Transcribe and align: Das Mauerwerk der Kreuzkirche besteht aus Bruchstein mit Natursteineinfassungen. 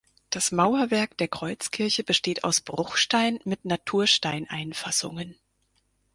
Das 0.31 0.51
Mauerwerk 0.51 1.15
der 1.19 1.27
Kreuzkirche 1.27 2.03
besteht 2.03 2.43
aus 2.43 2.59
Bruchstein 2.59 3.37
mit 3.45 3.65
Natursteineinfassungen. 3.65 5.35